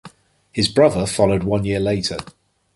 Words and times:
His 0.51 0.67
brother 0.67 1.05
followed 1.05 1.43
one 1.43 1.63
year 1.63 1.79
later. 1.79 2.17